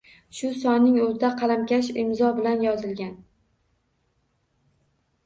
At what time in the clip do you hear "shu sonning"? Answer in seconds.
0.35-0.95